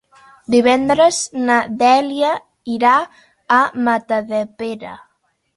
Divendres 0.53 1.19
na 1.49 1.57
Dèlia 1.83 2.33
irà 2.79 2.97
a 3.59 3.63
Matadepera. 3.89 4.99